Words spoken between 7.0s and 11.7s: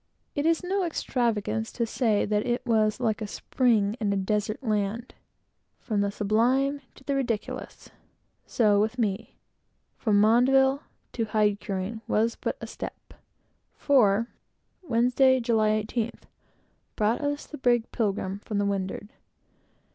the ridiculous so with me, from Mandeville to hide